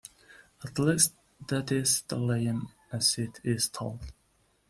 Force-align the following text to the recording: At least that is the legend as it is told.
At 0.63 0.79
least 0.79 1.13
that 1.47 1.71
is 1.71 2.01
the 2.07 2.17
legend 2.17 2.69
as 2.91 3.19
it 3.19 3.39
is 3.43 3.69
told. 3.69 4.01